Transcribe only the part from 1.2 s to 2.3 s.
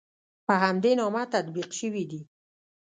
تطبیق شوي دي.